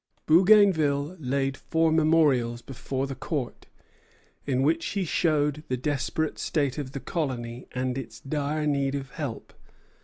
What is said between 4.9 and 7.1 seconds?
showed the desperate state of the